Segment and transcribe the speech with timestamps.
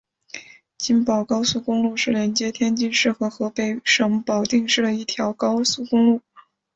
[0.79, 6.21] 津保高速公路是连接天津市和河北省保定市的一条高速公路。